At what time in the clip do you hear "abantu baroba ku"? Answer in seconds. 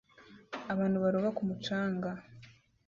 0.73-1.41